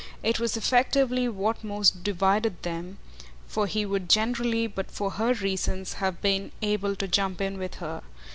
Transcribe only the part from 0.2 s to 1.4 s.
It was effectively